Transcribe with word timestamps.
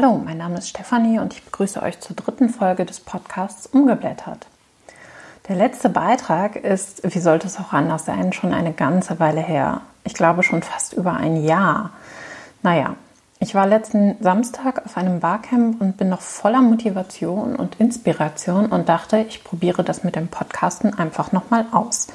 Hallo, 0.00 0.22
mein 0.24 0.38
Name 0.38 0.58
ist 0.58 0.68
Stefanie 0.68 1.18
und 1.18 1.32
ich 1.32 1.42
begrüße 1.42 1.82
euch 1.82 1.98
zur 1.98 2.14
dritten 2.14 2.50
Folge 2.50 2.84
des 2.84 3.00
Podcasts 3.00 3.66
Umgeblättert. 3.66 4.46
Der 5.48 5.56
letzte 5.56 5.88
Beitrag 5.88 6.54
ist, 6.54 7.02
wie 7.02 7.18
sollte 7.18 7.48
es 7.48 7.58
auch 7.58 7.72
anders 7.72 8.04
sein, 8.04 8.32
schon 8.32 8.54
eine 8.54 8.72
ganze 8.72 9.18
Weile 9.18 9.40
her. 9.40 9.80
Ich 10.04 10.14
glaube 10.14 10.44
schon 10.44 10.62
fast 10.62 10.92
über 10.92 11.14
ein 11.14 11.42
Jahr. 11.42 11.90
Naja, 12.62 12.94
ich 13.40 13.56
war 13.56 13.66
letzten 13.66 14.14
Samstag 14.20 14.86
auf 14.86 14.96
einem 14.96 15.18
Barcamp 15.18 15.80
und 15.80 15.96
bin 15.96 16.10
noch 16.10 16.20
voller 16.20 16.62
Motivation 16.62 17.56
und 17.56 17.80
Inspiration 17.80 18.66
und 18.66 18.88
dachte, 18.88 19.18
ich 19.28 19.42
probiere 19.42 19.82
das 19.82 20.04
mit 20.04 20.14
dem 20.14 20.28
Podcasten 20.28 20.96
einfach 20.96 21.32
nochmal 21.32 21.66
aus. 21.72 22.06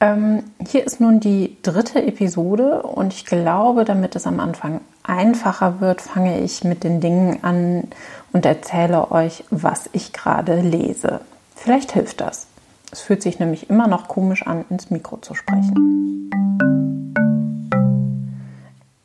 Ähm, 0.00 0.42
hier 0.66 0.86
ist 0.86 1.02
nun 1.02 1.20
die 1.20 1.58
dritte 1.60 2.02
Episode 2.02 2.82
und 2.82 3.12
ich 3.12 3.26
glaube, 3.26 3.84
damit 3.84 4.16
es 4.16 4.26
am 4.26 4.40
Anfang 4.40 4.80
einfacher 5.04 5.80
wird, 5.80 6.00
fange 6.00 6.40
ich 6.40 6.64
mit 6.64 6.82
den 6.82 7.00
Dingen 7.00 7.44
an 7.44 7.84
und 8.32 8.44
erzähle 8.44 9.12
euch, 9.12 9.44
was 9.50 9.88
ich 9.92 10.12
gerade 10.12 10.60
lese. 10.60 11.20
Vielleicht 11.54 11.92
hilft 11.92 12.20
das. 12.20 12.48
Es 12.90 13.00
fühlt 13.00 13.22
sich 13.22 13.38
nämlich 13.38 13.70
immer 13.70 13.86
noch 13.86 14.08
komisch 14.08 14.46
an, 14.46 14.64
ins 14.70 14.90
Mikro 14.90 15.18
zu 15.18 15.34
sprechen. 15.34 16.30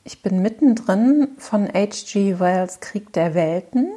Ich 0.03 0.23
bin 0.23 0.41
mittendrin 0.41 1.27
von 1.37 1.67
H.G. 1.67 2.39
Wells 2.39 2.79
Krieg 2.79 3.13
der 3.13 3.35
Welten 3.35 3.89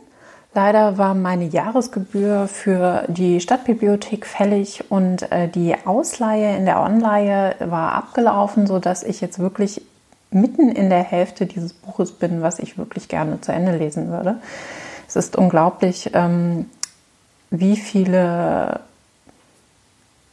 Leider 0.55 0.99
war 0.99 1.15
meine 1.15 1.47
Jahresgebühr 1.47 2.47
für 2.47 3.05
die 3.09 3.41
Stadtbibliothek 3.41 4.27
fällig 4.27 4.85
und 4.91 5.33
äh, 5.33 5.49
die 5.49 5.75
Ausleihe 5.87 6.57
in 6.57 6.67
der 6.67 6.81
Online 6.81 7.55
war 7.59 7.93
abgelaufen, 7.93 8.67
sodass 8.67 9.03
ich 9.03 9.23
jetzt 9.23 9.39
wirklich 9.39 9.81
mitten 10.35 10.71
in 10.71 10.91
der 10.91 11.03
Hälfte 11.03 11.47
dieses 11.47 11.73
Buches 11.73 12.13
bin, 12.13 12.43
was 12.43 12.59
ich 12.59 12.79
wirklich 12.79 13.09
gerne 13.09 13.41
zu 13.41 13.53
Ende 13.53 13.77
lesen 13.77 14.09
würde. 14.09 14.37
Es 15.09 15.17
ist 15.17 15.37
unglaublich, 15.37 16.11
ähm, 16.15 16.67
wie 17.51 17.77
viele 17.77 18.81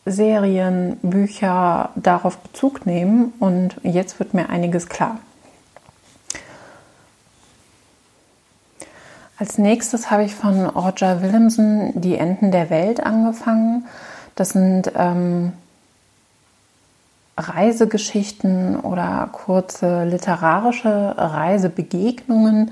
Serien, 0.05 0.97
Bücher 1.01 1.89
darauf 1.95 2.37
Bezug 2.37 2.85
nehmen 2.85 3.33
und 3.39 3.75
jetzt 3.83 4.19
wird 4.19 4.33
mir 4.33 4.49
einiges 4.49 4.87
klar. 4.87 5.19
Als 9.37 9.57
nächstes 9.57 10.11
habe 10.11 10.25
ich 10.25 10.35
von 10.35 10.65
Roger 10.65 11.21
Williamson 11.21 11.93
Die 11.95 12.17
Enden 12.17 12.51
der 12.51 12.69
Welt 12.69 12.99
angefangen. 13.01 13.85
Das 14.35 14.49
sind 14.49 14.91
ähm, 14.95 15.53
Reisegeschichten 17.39 18.79
oder 18.79 19.29
kurze 19.31 20.03
literarische 20.03 21.15
Reisebegegnungen, 21.17 22.71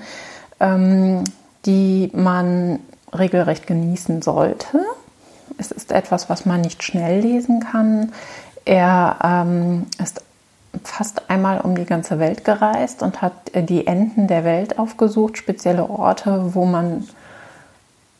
ähm, 0.59 1.23
die 1.65 2.11
man 2.13 2.79
regelrecht 3.13 3.67
genießen 3.67 4.21
sollte. 4.21 4.79
Es 5.57 5.71
ist 5.71 5.91
etwas, 5.91 6.29
was 6.29 6.45
man 6.45 6.61
nicht 6.61 6.83
schnell 6.83 7.21
lesen 7.21 7.61
kann. 7.61 8.11
Er 8.65 9.17
ähm, 9.23 9.87
ist 10.03 10.21
fast 10.83 11.29
einmal 11.29 11.61
um 11.61 11.75
die 11.75 11.85
ganze 11.85 12.19
Welt 12.19 12.43
gereist 12.45 13.01
und 13.01 13.21
hat 13.21 13.33
die 13.55 13.87
Enden 13.87 14.27
der 14.27 14.43
Welt 14.43 14.77
aufgesucht, 14.77 15.37
spezielle 15.37 15.89
Orte, 15.89 16.53
wo 16.53 16.65
man 16.65 17.07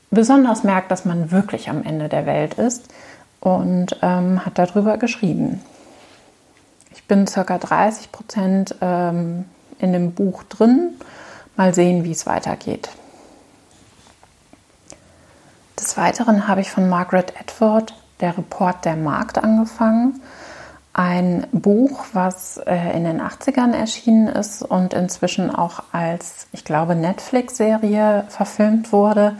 besonders 0.10 0.64
merkt, 0.64 0.90
dass 0.90 1.06
man 1.06 1.32
wirklich 1.32 1.70
am 1.70 1.84
Ende 1.84 2.10
der 2.10 2.26
Welt 2.26 2.56
ist 2.56 2.86
und 3.40 3.98
ähm, 4.02 4.46
hat 4.46 4.58
darüber 4.58 4.98
geschrieben. 4.98 5.62
Bin 7.08 7.28
circa 7.28 7.58
30 7.58 8.12
Prozent 8.12 8.76
ähm, 8.82 9.46
in 9.80 9.94
dem 9.94 10.14
Buch 10.14 10.44
drin. 10.44 10.96
Mal 11.56 11.74
sehen, 11.74 12.04
wie 12.04 12.12
es 12.12 12.26
weitergeht. 12.26 12.90
Des 15.80 15.98
Weiteren 15.98 16.48
habe 16.48 16.62
ich 16.62 16.72
von 16.72 16.90
Margaret 16.90 17.34
Atwood 17.40 17.94
der 18.20 18.38
Report 18.38 18.84
der 18.84 18.96
Markt 18.96 19.38
angefangen 19.38 20.22
ein 20.98 21.46
Buch, 21.52 22.06
was 22.14 22.58
äh, 22.58 22.98
in 22.98 23.04
den 23.04 23.22
80ern 23.22 23.72
erschienen 23.72 24.28
ist 24.28 24.64
und 24.64 24.96
inzwischen 24.96 25.54
auch 25.54 25.84
als, 25.92 26.48
ich 26.52 26.66
glaube, 26.66 26.96
Netflix-Serie 26.96 28.26
verfilmt 28.30 28.92
wurde. 28.92 29.38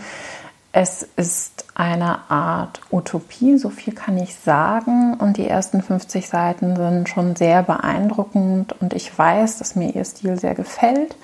Es 0.72 1.02
ist 1.02 1.57
eine 1.78 2.30
Art 2.30 2.82
Utopie, 2.92 3.58
so 3.58 3.70
viel 3.70 3.94
kann 3.94 4.18
ich 4.18 4.36
sagen. 4.36 5.14
Und 5.14 5.38
die 5.38 5.48
ersten 5.48 5.84
50 5.84 6.28
Seiten 6.28 6.76
sind 6.76 7.08
schon 7.08 7.36
sehr 7.36 7.62
beeindruckend 7.62 8.74
und 8.82 8.94
ich 8.94 9.16
weiß, 9.16 9.60
dass 9.60 9.76
mir 9.76 9.94
ihr 9.96 10.04
Stil 10.04 10.40
sehr 10.40 10.56
gefällt. 10.56 11.16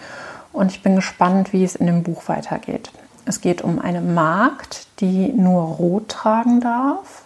Und 0.51 0.71
ich 0.71 0.83
bin 0.83 0.95
gespannt, 0.95 1.53
wie 1.53 1.63
es 1.63 1.75
in 1.75 1.87
dem 1.87 2.03
Buch 2.03 2.27
weitergeht. 2.27 2.91
Es 3.25 3.41
geht 3.41 3.63
um 3.63 3.79
eine 3.79 4.01
Magd, 4.01 4.87
die 4.99 5.33
nur 5.33 5.63
rot 5.63 6.09
tragen 6.09 6.61
darf 6.61 7.23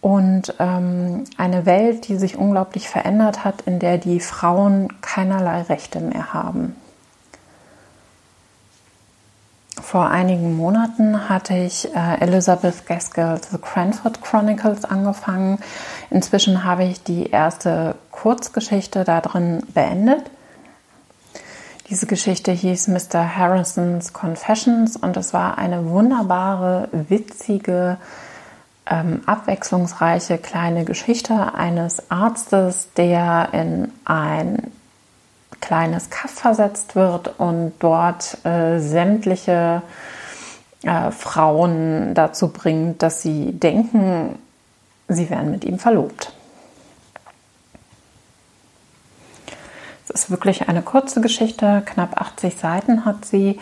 und 0.00 0.54
ähm, 0.60 1.24
eine 1.38 1.66
Welt, 1.66 2.06
die 2.06 2.16
sich 2.16 2.36
unglaublich 2.36 2.88
verändert 2.88 3.42
hat, 3.42 3.62
in 3.62 3.80
der 3.80 3.98
die 3.98 4.20
Frauen 4.20 5.00
keinerlei 5.00 5.62
Rechte 5.62 5.98
mehr 5.98 6.32
haben. 6.32 6.76
Vor 9.84 10.08
einigen 10.08 10.56
Monaten 10.56 11.28
hatte 11.28 11.54
ich 11.54 11.94
äh, 11.94 12.18
Elizabeth 12.20 12.86
Gaskell's 12.86 13.50
The 13.50 13.58
Cranford 13.58 14.22
Chronicles 14.22 14.86
angefangen. 14.86 15.58
Inzwischen 16.08 16.64
habe 16.64 16.84
ich 16.84 17.04
die 17.04 17.28
erste 17.28 17.94
Kurzgeschichte 18.10 19.04
da 19.04 19.20
drin 19.20 19.62
beendet. 19.74 20.22
Diese 21.90 22.06
Geschichte 22.06 22.50
hieß 22.50 22.88
Mr. 22.88 23.36
Harrison's 23.36 24.14
Confessions 24.14 24.96
und 24.96 25.18
es 25.18 25.34
war 25.34 25.58
eine 25.58 25.90
wunderbare, 25.90 26.88
witzige, 26.90 27.98
ähm, 28.86 29.20
abwechslungsreiche 29.26 30.38
kleine 30.38 30.86
Geschichte 30.86 31.54
eines 31.54 32.10
Arztes, 32.10 32.88
der 32.96 33.50
in 33.52 33.92
ein 34.06 34.72
kleines 35.64 36.10
Kaff 36.10 36.30
versetzt 36.30 36.94
wird 36.94 37.38
und 37.38 37.72
dort 37.78 38.44
äh, 38.44 38.78
sämtliche 38.78 39.80
äh, 40.82 41.10
Frauen 41.10 42.12
dazu 42.14 42.48
bringt, 42.48 43.02
dass 43.02 43.22
sie 43.22 43.52
denken, 43.52 44.38
sie 45.08 45.30
wären 45.30 45.50
mit 45.50 45.64
ihm 45.64 45.78
verlobt. 45.78 46.32
Es 50.04 50.10
ist 50.10 50.30
wirklich 50.30 50.68
eine 50.68 50.82
kurze 50.82 51.22
Geschichte, 51.22 51.82
knapp 51.86 52.20
80 52.20 52.56
Seiten 52.56 53.06
hat 53.06 53.24
sie. 53.24 53.58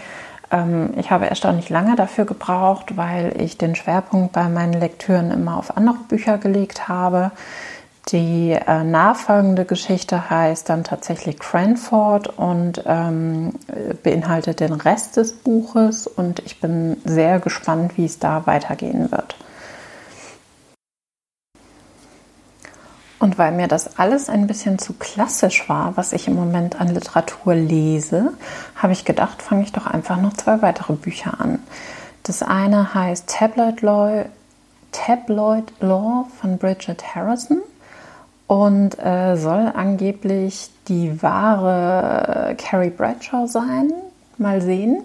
Ähm, 0.50 0.94
ich 0.96 1.12
habe 1.12 1.30
erstaunlich 1.30 1.70
lange 1.70 1.94
dafür 1.94 2.24
gebraucht, 2.24 2.96
weil 2.96 3.40
ich 3.40 3.58
den 3.58 3.76
Schwerpunkt 3.76 4.32
bei 4.32 4.48
meinen 4.48 4.74
Lektüren 4.74 5.30
immer 5.30 5.56
auf 5.56 5.76
andere 5.76 5.98
Bücher 6.08 6.38
gelegt 6.38 6.88
habe. 6.88 7.30
Die 8.08 8.50
äh, 8.50 8.82
nachfolgende 8.82 9.64
Geschichte 9.64 10.28
heißt 10.28 10.68
dann 10.68 10.82
tatsächlich 10.82 11.38
Cranford 11.38 12.36
und 12.36 12.82
ähm, 12.84 13.52
beinhaltet 14.02 14.60
den 14.60 14.72
Rest 14.72 15.16
des 15.16 15.32
Buches 15.32 16.08
und 16.08 16.40
ich 16.40 16.60
bin 16.60 16.96
sehr 17.04 17.38
gespannt, 17.38 17.96
wie 17.96 18.04
es 18.04 18.18
da 18.18 18.46
weitergehen 18.46 19.12
wird. 19.12 19.36
Und 23.20 23.38
weil 23.38 23.52
mir 23.52 23.68
das 23.68 24.00
alles 24.00 24.28
ein 24.28 24.48
bisschen 24.48 24.80
zu 24.80 24.94
klassisch 24.94 25.68
war, 25.68 25.96
was 25.96 26.12
ich 26.12 26.26
im 26.26 26.34
Moment 26.34 26.80
an 26.80 26.88
Literatur 26.88 27.54
lese, 27.54 28.32
habe 28.74 28.92
ich 28.92 29.04
gedacht, 29.04 29.42
fange 29.42 29.62
ich 29.62 29.70
doch 29.70 29.86
einfach 29.86 30.20
noch 30.20 30.32
zwei 30.32 30.60
weitere 30.60 30.94
Bücher 30.94 31.40
an. 31.40 31.60
Das 32.24 32.42
eine 32.42 32.94
heißt 32.94 33.28
Tabloid 33.28 33.80
Law, 33.80 34.24
Tabloid 34.90 35.72
Law 35.78 36.26
von 36.40 36.58
Bridget 36.58 37.14
Harrison 37.14 37.62
und 38.52 38.98
äh, 38.98 39.36
soll 39.36 39.72
angeblich 39.74 40.68
die 40.86 41.22
wahre 41.22 42.54
Carrie 42.58 42.90
Bradshaw 42.90 43.46
sein. 43.46 43.90
Mal 44.36 44.60
sehen. 44.60 45.04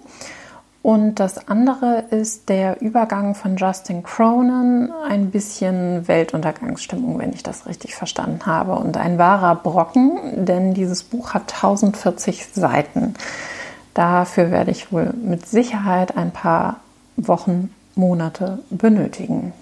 Und 0.82 1.14
das 1.14 1.48
andere 1.48 2.04
ist 2.10 2.50
der 2.50 2.82
Übergang 2.82 3.34
von 3.34 3.56
Justin 3.56 4.02
Cronin, 4.02 4.92
ein 5.08 5.30
bisschen 5.30 6.06
Weltuntergangsstimmung, 6.06 7.18
wenn 7.18 7.32
ich 7.32 7.42
das 7.42 7.64
richtig 7.64 7.94
verstanden 7.94 8.44
habe. 8.44 8.74
Und 8.74 8.98
ein 8.98 9.16
wahrer 9.16 9.54
Brocken, 9.54 10.44
denn 10.44 10.74
dieses 10.74 11.02
Buch 11.02 11.32
hat 11.32 11.54
1040 11.54 12.48
Seiten. 12.52 13.14
Dafür 13.94 14.50
werde 14.50 14.72
ich 14.72 14.92
wohl 14.92 15.14
mit 15.14 15.46
Sicherheit 15.46 16.18
ein 16.18 16.32
paar 16.32 16.80
Wochen, 17.16 17.74
Monate 17.94 18.58
benötigen. 18.68 19.54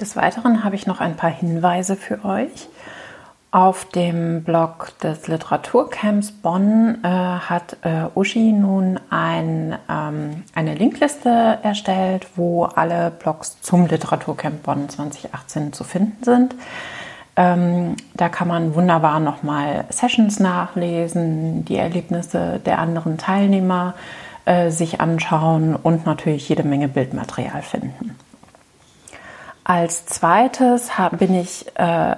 Des 0.00 0.14
Weiteren 0.14 0.62
habe 0.62 0.74
ich 0.74 0.86
noch 0.86 1.00
ein 1.00 1.16
paar 1.16 1.30
Hinweise 1.30 1.96
für 1.96 2.22
euch. 2.24 2.68
Auf 3.50 3.86
dem 3.86 4.44
Blog 4.44 4.92
des 5.02 5.28
Literaturcamps 5.28 6.32
Bonn 6.32 6.98
äh, 7.02 7.08
hat 7.08 7.78
äh, 7.80 8.04
Uschi 8.14 8.52
nun 8.52 9.00
ein, 9.08 9.78
ähm, 9.88 10.44
eine 10.54 10.74
Linkliste 10.74 11.58
erstellt, 11.62 12.26
wo 12.36 12.64
alle 12.64 13.10
Blogs 13.10 13.62
zum 13.62 13.86
Literaturcamp 13.86 14.64
Bonn 14.64 14.90
2018 14.90 15.72
zu 15.72 15.84
finden 15.84 16.22
sind. 16.22 16.54
Ähm, 17.36 17.96
da 18.12 18.28
kann 18.28 18.48
man 18.48 18.74
wunderbar 18.74 19.20
nochmal 19.20 19.86
Sessions 19.88 20.38
nachlesen, 20.40 21.64
die 21.64 21.76
Erlebnisse 21.76 22.60
der 22.66 22.78
anderen 22.78 23.16
Teilnehmer 23.16 23.94
äh, 24.44 24.70
sich 24.70 25.00
anschauen 25.00 25.74
und 25.74 26.04
natürlich 26.04 26.46
jede 26.50 26.64
Menge 26.64 26.88
Bildmaterial 26.88 27.62
finden. 27.62 28.16
Als 29.68 30.06
zweites 30.06 30.92
bin 31.18 31.34
ich 31.34 31.66
äh, 31.76 32.14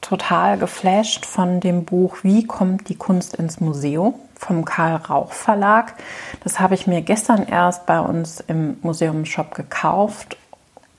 total 0.00 0.56
geflasht 0.56 1.26
von 1.26 1.58
dem 1.58 1.84
Buch 1.84 2.18
Wie 2.22 2.46
kommt 2.46 2.88
die 2.88 2.94
Kunst 2.94 3.34
ins 3.34 3.58
Museum 3.58 4.14
vom 4.36 4.64
Karl 4.64 4.94
Rauch 4.96 5.32
Verlag. 5.32 5.94
Das 6.44 6.60
habe 6.60 6.76
ich 6.76 6.86
mir 6.86 7.02
gestern 7.02 7.42
erst 7.42 7.86
bei 7.86 7.98
uns 7.98 8.38
im 8.38 8.76
Museumsshop 8.82 9.52
gekauft 9.52 10.36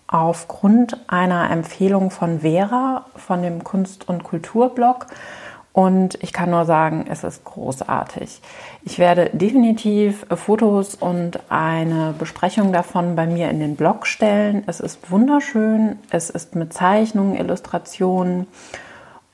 aufgrund 0.07 0.97
einer 1.07 1.49
Empfehlung 1.49 2.11
von 2.11 2.41
Vera 2.41 3.05
von 3.15 3.41
dem 3.41 3.63
Kunst- 3.63 4.09
und 4.09 4.25
Kulturblog. 4.25 5.07
Und 5.73 6.21
ich 6.21 6.33
kann 6.33 6.51
nur 6.51 6.65
sagen, 6.65 7.05
es 7.09 7.23
ist 7.23 7.43
großartig. 7.45 8.41
Ich 8.83 8.99
werde 8.99 9.31
definitiv 9.33 10.23
Fotos 10.29 10.93
und 10.93 11.39
eine 11.49 12.13
Besprechung 12.17 12.71
davon 12.71 13.15
bei 13.15 13.25
mir 13.25 13.49
in 13.49 13.59
den 13.59 13.75
Blog 13.75 14.05
stellen. 14.05 14.63
Es 14.67 14.79
ist 14.79 15.09
wunderschön. 15.09 15.97
Es 16.11 16.29
ist 16.29 16.55
mit 16.55 16.73
Zeichnungen, 16.73 17.35
Illustrationen 17.35 18.45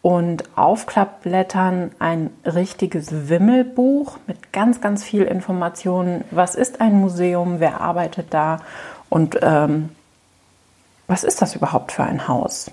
und 0.01 0.43
Aufklappblättern 0.55 1.91
ein 1.99 2.29
richtiges 2.45 3.27
Wimmelbuch 3.27 4.17
mit 4.25 4.53
ganz, 4.53 4.79
ganz 4.79 5.03
viel 5.03 5.23
Informationen. 5.23 6.23
Was 6.31 6.55
ist 6.55 6.79
ein 6.79 6.93
Museum? 6.93 7.59
Wer 7.59 7.81
arbeitet 7.81 8.33
da? 8.33 8.61
Und 9.09 9.37
ähm, 9.41 9.89
was 11.07 11.25
ist 11.25 11.41
das 11.41 11.55
überhaupt 11.55 11.91
für 11.91 12.03
ein 12.03 12.29
Haus? 12.29 12.71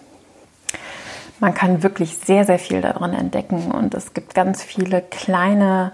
Man 1.41 1.55
kann 1.55 1.83
wirklich 1.83 2.17
sehr, 2.17 2.45
sehr 2.45 2.59
viel 2.59 2.81
darin 2.81 3.13
entdecken 3.13 3.71
und 3.71 3.95
es 3.95 4.15
gibt 4.15 4.35
ganz 4.35 4.63
viele 4.63 5.03
kleine 5.03 5.93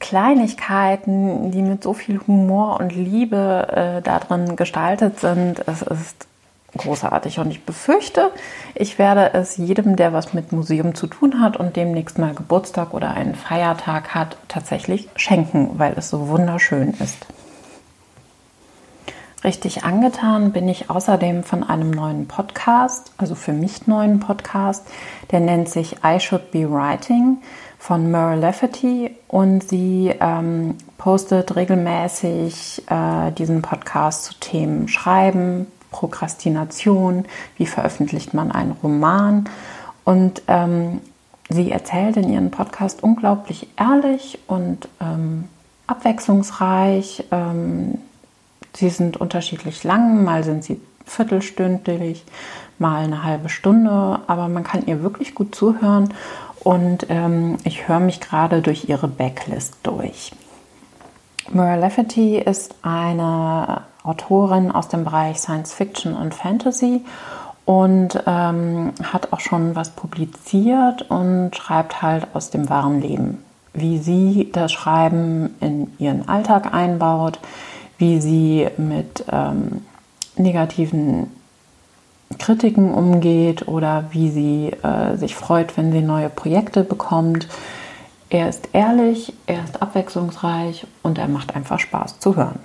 Kleinigkeiten, 0.00 1.50
die 1.50 1.62
mit 1.62 1.82
so 1.82 1.92
viel 1.92 2.20
Humor 2.26 2.78
und 2.78 2.94
Liebe 2.94 3.66
äh, 3.98 4.02
darin 4.02 4.54
gestaltet 4.54 5.18
sind. 5.18 5.66
Es 5.66 5.82
ist 5.82 6.28
großartig. 6.76 7.38
Und 7.38 7.50
ich 7.50 7.64
befürchte, 7.64 8.30
ich 8.74 8.98
werde 8.98 9.34
es 9.34 9.56
jedem, 9.56 9.96
der 9.96 10.12
was 10.12 10.34
mit 10.34 10.52
Museum 10.52 10.94
zu 10.94 11.06
tun 11.06 11.40
hat 11.40 11.56
und 11.56 11.76
demnächst 11.76 12.18
mal 12.18 12.34
Geburtstag 12.34 12.94
oder 12.94 13.10
einen 13.14 13.34
Feiertag 13.34 14.14
hat, 14.14 14.36
tatsächlich 14.48 15.08
schenken, 15.16 15.78
weil 15.78 15.94
es 15.96 16.10
so 16.10 16.28
wunderschön 16.28 16.94
ist. 17.00 17.26
Richtig 19.44 19.84
angetan 19.84 20.50
bin 20.50 20.68
ich 20.68 20.90
außerdem 20.90 21.44
von 21.44 21.62
einem 21.62 21.92
neuen 21.92 22.26
Podcast, 22.26 23.12
also 23.18 23.36
für 23.36 23.52
mich 23.52 23.86
neuen 23.86 24.18
Podcast, 24.18 24.84
der 25.30 25.38
nennt 25.38 25.68
sich 25.68 25.98
I 26.04 26.18
Should 26.18 26.50
Be 26.50 26.68
Writing 26.68 27.38
von 27.78 28.10
Merle 28.10 28.40
Lafferty 28.40 29.14
und 29.28 29.62
sie 29.62 30.12
ähm, 30.18 30.74
postet 30.98 31.54
regelmäßig 31.54 32.82
äh, 32.88 33.30
diesen 33.30 33.62
Podcast 33.62 34.24
zu 34.24 34.34
Themen 34.40 34.88
Schreiben, 34.88 35.68
Prokrastination, 35.92 37.24
wie 37.56 37.66
veröffentlicht 37.66 38.34
man 38.34 38.50
einen 38.50 38.72
Roman. 38.72 39.48
Und 40.04 40.42
ähm, 40.48 41.00
sie 41.48 41.70
erzählt 41.70 42.16
in 42.16 42.28
ihrem 42.28 42.50
Podcast 42.50 43.04
unglaublich 43.04 43.68
ehrlich 43.78 44.40
und 44.48 44.88
ähm, 45.00 45.44
abwechslungsreich. 45.86 47.24
Sie 48.78 48.90
sind 48.90 49.16
unterschiedlich 49.16 49.82
lang, 49.82 50.22
mal 50.22 50.44
sind 50.44 50.62
sie 50.62 50.80
viertelstündlich, 51.04 52.24
mal 52.78 53.02
eine 53.02 53.24
halbe 53.24 53.48
Stunde, 53.48 54.20
aber 54.28 54.46
man 54.46 54.62
kann 54.62 54.86
ihr 54.86 55.02
wirklich 55.02 55.34
gut 55.34 55.52
zuhören 55.52 56.14
und 56.60 57.06
ähm, 57.08 57.56
ich 57.64 57.88
höre 57.88 57.98
mich 57.98 58.20
gerade 58.20 58.62
durch 58.62 58.88
ihre 58.88 59.08
Backlist 59.08 59.74
durch. 59.82 60.30
Mara 61.50 61.74
Lafferty 61.74 62.38
ist 62.38 62.76
eine 62.82 63.82
Autorin 64.04 64.70
aus 64.70 64.86
dem 64.86 65.02
Bereich 65.02 65.38
Science 65.38 65.72
Fiction 65.72 66.14
und 66.14 66.32
Fantasy 66.32 67.04
und 67.64 68.22
ähm, 68.28 68.92
hat 69.02 69.32
auch 69.32 69.40
schon 69.40 69.74
was 69.74 69.90
publiziert 69.90 71.10
und 71.10 71.50
schreibt 71.56 72.00
halt 72.00 72.28
aus 72.32 72.50
dem 72.50 72.68
wahren 72.70 73.00
Leben, 73.00 73.42
wie 73.74 73.98
sie 73.98 74.50
das 74.52 74.70
Schreiben 74.70 75.56
in 75.58 75.90
ihren 75.98 76.28
Alltag 76.28 76.72
einbaut, 76.72 77.40
wie 77.98 78.20
sie 78.20 78.68
mit 78.76 79.24
ähm, 79.30 79.84
negativen 80.36 81.30
Kritiken 82.38 82.92
umgeht 82.92 83.66
oder 83.68 84.06
wie 84.10 84.30
sie 84.30 84.70
äh, 84.82 85.16
sich 85.16 85.34
freut, 85.34 85.76
wenn 85.76 85.92
sie 85.92 86.02
neue 86.02 86.28
Projekte 86.28 86.84
bekommt. 86.84 87.48
Er 88.30 88.48
ist 88.48 88.68
ehrlich, 88.72 89.32
er 89.46 89.64
ist 89.64 89.80
abwechslungsreich 89.80 90.86
und 91.02 91.18
er 91.18 91.28
macht 91.28 91.56
einfach 91.56 91.78
Spaß 91.78 92.18
zu 92.20 92.36
hören. 92.36 92.60